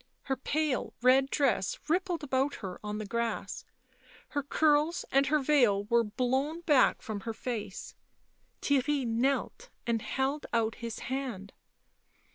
Her 0.23 0.35
pale 0.35 0.95
red 1.03 1.29
dress 1.29 1.77
rippled 1.87 2.23
about 2.23 2.55
her 2.55 2.79
on 2.83 2.97
the 2.97 3.05
grass; 3.05 3.65
her 4.29 4.41
curls 4.41 5.05
and 5.11 5.27
her 5.27 5.37
veil 5.37 5.83
were 5.83 6.03
blown 6.03 6.61
back 6.61 7.03
from 7.03 7.19
her 7.19 7.35
face; 7.35 7.93
Theirry 8.63 9.05
knelt 9.05 9.69
and 9.85 10.01
held 10.01 10.47
out 10.53 10.73
his 10.81 10.97
hand. 11.13 11.53